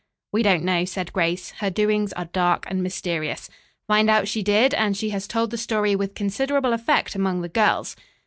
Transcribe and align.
"We 0.31 0.41
don't 0.41 0.63
know," 0.63 0.83
said 0.83 1.13
Grace. 1.13 1.51
"Her 1.59 1.69
doings 1.69 2.11
are 2.13 2.25
dark 2.25 2.65
and 2.67 2.81
mysterious. 2.81 3.51
Find 3.87 4.09
out 4.09 4.27
she 4.27 4.41
did; 4.41 4.73
and 4.73 4.97
she 4.97 5.11
has 5.11 5.27
told 5.27 5.51
the 5.51 5.59
story 5.59 5.95
with 5.95 6.15
considerable 6.15 6.73
effect 6.73 7.13
among 7.13 7.41
the 7.41 7.49
girls." 7.49 7.95